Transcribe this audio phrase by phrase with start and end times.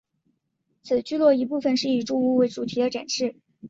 [0.81, 3.35] 此聚落一部份是以住屋为主题的展示。